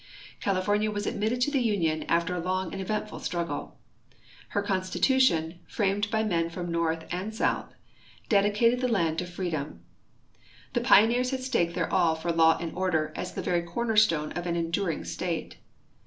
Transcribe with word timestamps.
California 0.39 0.89
was 0.89 1.05
admitted 1.05 1.39
to 1.41 1.51
the 1.51 1.61
Union 1.61 2.01
after 2.09 2.33
a 2.33 2.39
long 2.39 2.73
and 2.73 2.81
eventful 2.81 3.19
struggle. 3.19 3.77
Her 4.49 4.63
constitution, 4.63 5.59
framed 5.67 6.09
by 6.09 6.23
men 6.23 6.49
from 6.49 6.65
the 6.65 6.71
North 6.71 7.05
and 7.11 7.31
the 7.31 7.35
South, 7.35 7.75
dedi 8.27 8.49
cated 8.51 8.81
the 8.81 8.87
land 8.87 9.19
to 9.19 9.27
freedom. 9.27 9.81
The 10.73 10.81
pioneers 10.81 11.29
had 11.29 11.41
staked 11.43 11.75
their 11.75 11.93
all 11.93 12.15
for 12.15 12.31
law 12.31 12.57
and 12.59 12.75
order 12.75 13.13
as 13.15 13.33
the 13.35 13.43
very 13.43 13.61
corner 13.61 13.95
stone 13.95 14.31
of 14.31 14.47
an 14.47 14.55
enduring 14.55 15.03
state. 15.05 15.57